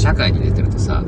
[0.00, 1.04] 社会に出てるとさ、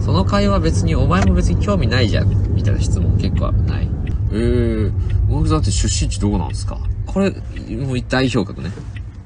[0.00, 3.88] その会話別にお前も別に興味ないじゃん、みたいな質問結構ない。
[4.30, 4.92] えー、
[5.30, 6.78] 大木さんって出身地どこなんですか？
[7.06, 8.70] これ、もう代表格ね。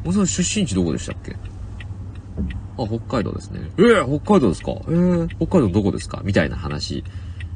[0.04, 1.36] 大木さん出身地どこでしたっけ？
[2.78, 3.60] あ、北海道ですね。
[3.78, 4.72] えー、北海道ですか？
[4.72, 6.22] えー、北海道どこですか？
[6.24, 7.04] みたいな話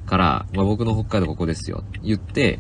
[0.07, 1.83] から、まあ、僕の北海道ここですよ。
[2.03, 2.59] 言って、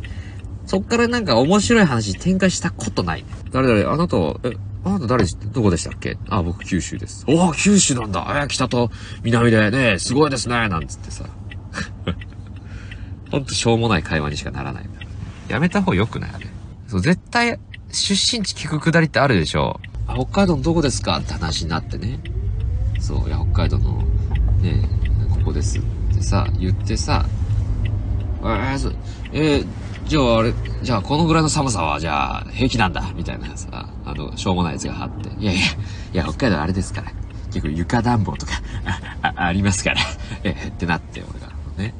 [0.66, 3.28] そっからなんか面白い話展開したことないね。
[3.52, 3.82] 誰？
[3.82, 6.16] 々、あなた、え、あなた誰、どこでしたっけ？
[6.28, 7.24] あ、僕九州です。
[7.28, 8.24] おお、九州なんだ。
[8.30, 8.90] えー、北と
[9.22, 10.68] 南でね、すごいですね。
[10.68, 11.24] なんつってさ。
[13.30, 14.88] ほんとしょうもない会話にしかならない。
[15.48, 16.30] やめた方が良くない？
[16.34, 16.46] あれ。
[16.88, 17.58] そう、絶対、
[17.92, 19.80] 出身地聞くくだりってあるでしょ。
[20.06, 21.18] あ、北海道のどこですか？
[21.18, 22.18] って話になってね。
[22.98, 24.02] そう、いや、北海道の、
[24.62, 24.88] ね、
[25.30, 25.82] ここですっ
[26.14, 27.26] てさ、言ってさ、
[28.42, 28.92] えー、
[29.32, 29.66] えー
[30.06, 30.52] じゃああれ、
[30.82, 35.28] じゃあこのぐらいの寒さは、じゃあ平気なんだ、みたいなさ、あの、しょうもないやつがあって。
[35.38, 35.60] いやいや、
[36.12, 37.12] いや、北海道あれですから。
[37.52, 38.52] 結構床暖房とか、
[39.22, 39.96] あ、あありますから。
[40.44, 41.48] えーってなって、俺が。
[41.76, 41.94] ね。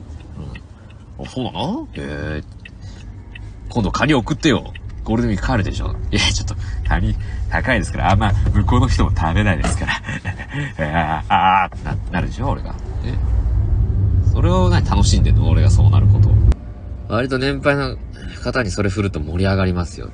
[1.19, 1.25] うん。
[1.25, 1.89] あ、そうなの？
[1.95, 2.45] えー、
[3.69, 4.73] 今度カニ送ってよ。
[5.03, 6.55] ゴールデンウィーク帰るでしょいや、ちょっと、
[6.87, 7.17] カニ
[7.49, 9.93] 高いですから、あんま向こうの人も食べないですから。
[10.79, 12.75] あーあーってな、なるでしょ俺が。
[13.05, 13.15] え
[14.33, 15.49] それを何楽しんでんの？
[15.49, 16.35] 俺がそうなることを。
[17.09, 17.97] 割と年配の
[18.45, 20.11] 方にそれ振ると盛り上がりますよ。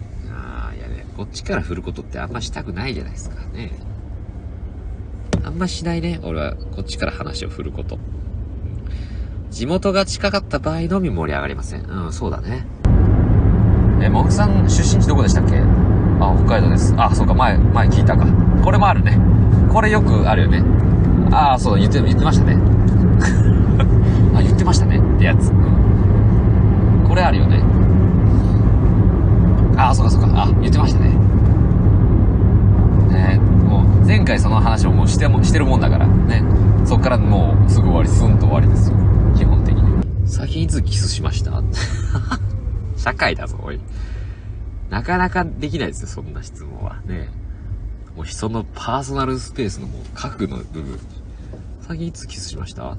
[1.17, 3.73] こっちから振ることってあんましたくないじゃないですかね。
[5.45, 7.99] あんましないね、俺はこっちから話を振ること。
[9.51, 11.85] 地元が近かった場合のみ盛り上がりません。
[11.85, 12.67] うん、そうだね。
[14.03, 15.57] え、もぐさん出身地どこでしたっけ？
[16.21, 16.95] あ、北海道です。
[16.99, 18.27] あ、そうか、前、前聞いたか。
[18.63, 19.19] これもあるね。
[19.73, 20.63] これよくあるよね。
[21.33, 22.59] ああ、そう、言って、言ってましたね。
[24.37, 25.49] あ、言ってましたねってやつ。
[25.49, 25.77] うん
[27.09, 27.63] これあるよね。
[29.79, 30.29] ああ、そうかそうか。
[30.35, 31.11] あ、言ってましたね。
[33.11, 36.43] ねもう、前回その話をもうしても、してるもんだから、ね。
[36.85, 38.97] そっからもう、すぐ終わり、スンと終わりですよ。
[39.37, 40.29] 基本的に。
[40.29, 41.63] 先いつキスしました？
[42.97, 43.81] 社会だぞ、おい。
[44.91, 47.01] なかなかできないですよ、そんな質問は。
[47.07, 47.29] ね
[48.17, 50.99] もう人のパーソナルスペースのもう核の部分。
[51.83, 52.97] 先いつキスしました？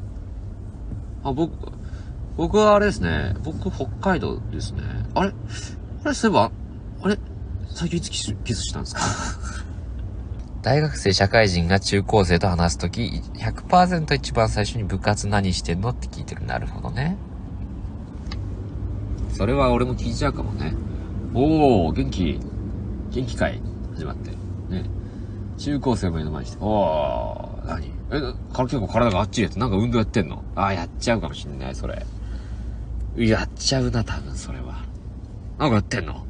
[1.23, 1.51] あ、僕、
[2.37, 3.35] 僕はあれですね。
[3.43, 4.81] 僕、北海道ですね。
[5.15, 5.33] あれ？
[6.03, 6.51] あれ、そういえば、
[7.01, 7.17] あれ？
[7.69, 9.01] 最近いつキスキスしたんですか？
[10.61, 16.45] 大学生、社会人が中高生と話すとき、100%一番最初に部活何してんのって聞いてる。
[16.45, 17.17] なるほどね。
[19.31, 20.73] それは俺も聞いちゃうかもね。
[21.33, 22.39] おー、元気、
[23.11, 23.61] 元気会
[23.95, 24.31] 始まって。
[24.69, 24.83] ね。
[25.57, 27.85] 中高生も目の前にして、おー、何？
[28.11, 28.19] え、
[28.53, 30.43] から結構体があっちりやってなんか運動やってんの？
[30.55, 32.05] あー、やっちゃうかもしんない、それ。
[33.15, 34.83] やっちゃうな、多分、それは。
[35.59, 36.25] なんかやってんの？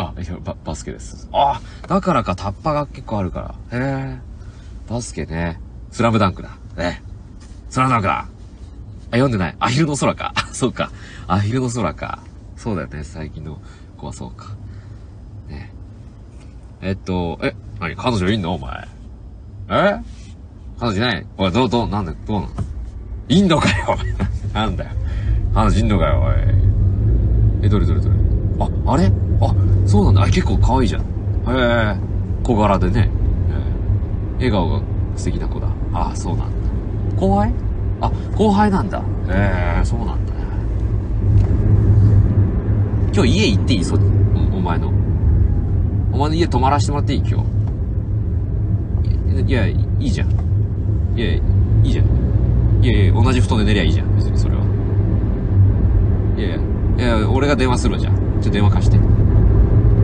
[0.00, 1.28] あ、いや、バ、バスケです。
[1.32, 3.78] あ、だからか、タッパが結構あるから。
[3.78, 3.82] へ
[4.14, 4.18] え。
[4.88, 5.60] バスケね。
[5.90, 6.56] スラムダンクだ。
[6.76, 7.02] ね。
[7.68, 8.18] スラムダンクだ。
[8.20, 8.26] あ、
[9.10, 9.56] 読んでない。
[9.58, 10.32] アヒルの空か。
[10.52, 10.92] そうか。
[11.26, 12.20] アヒルの空か。
[12.56, 13.60] そうだよね、最近の
[13.96, 14.54] 子はそうか。
[15.48, 15.72] ね。
[16.80, 17.96] えっと、え、何？
[17.96, 18.54] 彼女いんの？
[18.54, 18.86] お前。
[19.70, 20.00] え？
[20.78, 21.26] 彼女いない？
[21.38, 22.52] おい、どう、どう、なんだ、どうなの？
[23.28, 23.98] いんのかよ、
[24.54, 24.90] なんだよ。
[25.54, 26.34] 彼女いんのかよ、おい。
[27.66, 28.14] え、どれどれどれ？
[28.60, 29.10] あ、あれ？
[29.40, 29.54] あ、
[29.88, 30.22] そうなんだ。
[30.22, 31.00] あ、結構可愛いじゃん。
[31.00, 31.04] へ
[31.48, 31.96] え、
[32.44, 33.08] 小柄でね。
[34.36, 34.80] 笑顔が
[35.16, 35.66] 素敵な子だ。
[35.94, 36.54] ああ、そうなんだ。
[37.18, 37.52] 後輩？
[38.02, 38.98] あ、後輩なんだ。
[38.98, 39.02] へ
[39.80, 40.38] え、そうなんだね。
[43.14, 43.84] 今日家行っていい？
[43.84, 43.98] そ、お
[44.58, 44.92] お前の。
[46.12, 47.22] お前の家泊まらせてもらっていい？
[47.26, 47.48] 今日。
[49.50, 50.28] いや、いいじゃん。
[51.16, 51.42] いや、い
[51.82, 52.06] いじゃん。
[52.84, 54.14] いやいや、同じ布団で寝りゃいいじゃん。
[54.16, 54.62] 別にそれは。
[56.36, 56.50] いやい
[56.98, 58.12] や、いや、俺が電話するわ、じゃあ。
[58.12, 58.98] ちょっと電話貸して。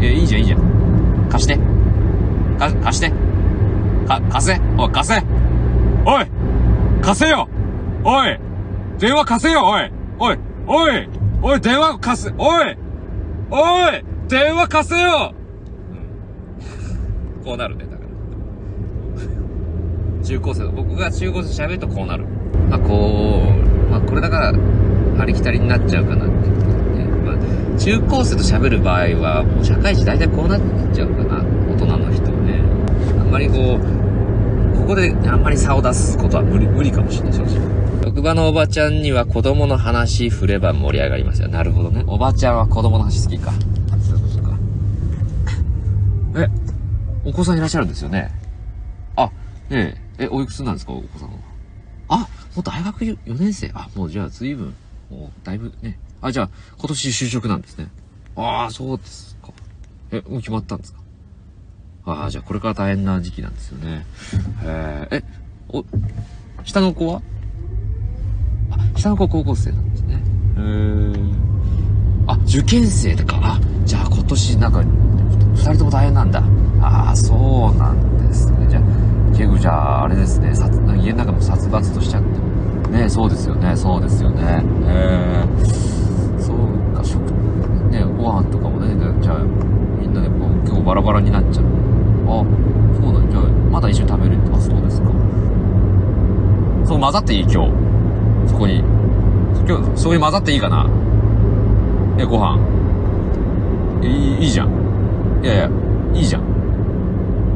[0.05, 1.29] いや、いいじゃん、いいじゃん。
[1.31, 1.57] 貸して。
[2.59, 3.11] か、貸して。
[4.07, 4.61] か、貸せ。
[4.77, 5.23] おい、貸せ。
[6.07, 6.27] おい
[7.03, 7.49] 貸せよ
[8.05, 8.39] おい
[8.99, 11.09] 電話貸せよおいおいおい
[11.43, 12.77] おい電話貸せおい
[13.51, 15.35] おい電話貸せよ、
[17.39, 18.05] うん、 こうなるね、だから。
[20.25, 22.25] 中高生の、僕が中高生喋るとこうなる。
[22.71, 23.43] まあ、こ
[23.89, 24.55] う、まあ、これだから、
[25.19, 26.64] ありきたりになっちゃうかなって。
[27.79, 30.61] 中高生と喋る場合は、もう社会人大体こうなっ
[30.93, 31.43] ちゃうかな。
[31.73, 32.61] 大人の人はね。
[33.21, 37.85] あんまりこう、ここであんまり差を出すことは無理、無理かもしれない、正直。
[38.05, 41.49] 職場のおばちゃんには子供の話振れば盛り上がりますよ。
[41.49, 42.05] なるほどね。
[42.07, 43.53] おばちゃんは子供の話好きか。
[44.01, 44.57] そういうことか。
[46.37, 46.49] え、
[47.25, 48.31] お子さんいらっしゃるんですよね。
[49.17, 49.31] あ、
[49.71, 51.35] ええ、え、おいくつなんですか、お子さんは？
[52.09, 52.27] あ、も
[52.59, 53.71] う大学4年生。
[53.75, 54.75] あ、もうじゃあ随分、
[55.11, 55.99] もうだいぶね。
[56.27, 56.49] あ、じゃあ
[56.79, 57.89] 今年就職なんですね。
[58.35, 59.51] ああ、そうですか。
[60.11, 60.99] え、もう決まったんですか？
[62.07, 64.07] ああ、じゃあこれから大変な時期なんですよね。
[64.63, 65.25] えー、え、
[65.69, 65.85] お、
[66.65, 67.21] 下の子は？
[68.71, 70.23] あ、下の子は高校生なんですね。
[70.57, 71.35] へー。
[72.27, 73.39] あ、受験生とか。
[73.43, 76.43] あ、じゃあ今年なんか、二人とも大変なんだ。
[76.81, 78.67] ああ、そうなんですね。
[78.71, 78.83] じゃあ、
[79.33, 82.29] 結構じゃあ、あれですね、殺家の中も殺伐としちゃって。
[82.95, 84.63] ねそうですよね、そうですよね。
[84.87, 85.94] えー、
[86.55, 86.63] そ
[86.93, 87.19] うか、食、
[87.91, 89.39] ねご飯とかもね、じゃあ、
[90.01, 91.65] みんなでこう、結構バラバラになっちゃう。
[92.27, 92.45] あ、
[93.01, 95.09] そうなんじゃあ、まだ一緒に食べるって、あ、そうですか。
[96.87, 97.57] そう混ざっていい今日。
[98.47, 98.79] そこに。
[99.67, 100.87] 今日、そういう混ざっていいかな
[102.19, 102.59] え、ご飯。
[104.03, 104.69] いい、いいじゃん。
[105.43, 105.71] いやいや、
[106.15, 106.43] いいじゃん。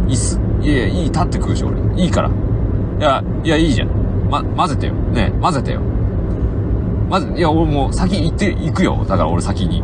[0.08, 0.40] いいっす。
[0.62, 2.02] いやいや、いい、立って食うし、俺。
[2.02, 2.30] いいから。
[2.98, 3.88] いや、いや、いいじゃん。
[4.30, 4.94] ま、混ぜてよ。
[4.94, 5.80] ね混ぜてよ。
[7.08, 8.98] まず、いや、俺もう先行って、行くよ。
[9.08, 9.82] だから俺先に。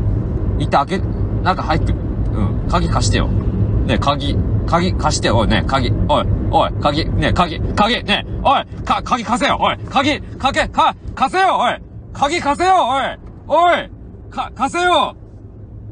[0.58, 0.98] 行って開け、
[1.42, 2.68] 中入って、うん。
[2.68, 3.28] 鍵貸してよ。
[3.28, 4.36] ね鍵、
[4.66, 5.30] 鍵貸して。
[5.30, 5.90] おい、ね鍵。
[6.08, 9.58] おい、おい、鍵、ね鍵、鍵、ねおい、か、鍵貸せよ。
[9.60, 11.58] おい、鍵、かけ、か、貸せよ。
[11.58, 11.76] おい、
[12.12, 12.74] 鍵貸せよ。
[12.88, 13.18] おい、
[13.48, 13.90] おい、
[14.30, 15.16] か、貸せよ。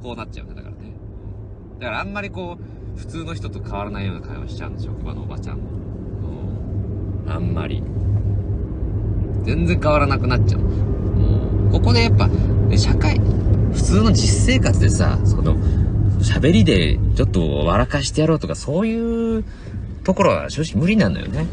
[0.03, 0.77] こうなっちゃうんだ、からね。
[1.79, 5.63] だからあんまりこう、普通の人と変わらないような会話しちゃうんで、職場のおばちゃんも。
[7.25, 7.33] うん。
[7.33, 7.83] あんまり。
[9.45, 10.61] 全然変わらなくなっちゃう。
[11.73, 12.29] ここでやっぱ、
[12.77, 13.19] 社会、
[13.73, 15.57] 普通の実生活でさ、その、
[16.21, 19.45] 喋りでちょっと笑かしてやろうとか、そういう
[20.05, 21.47] ところは正直無理なのよね。